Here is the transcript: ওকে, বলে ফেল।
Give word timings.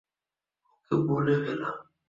ওকে, 0.91 0.95
বলে 1.07 1.35
ফেল। 1.43 1.61